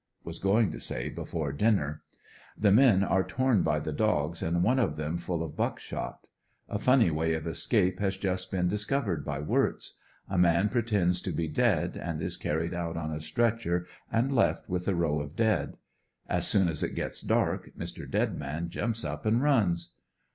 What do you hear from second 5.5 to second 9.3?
buck shot A funny way of escape has just been discovered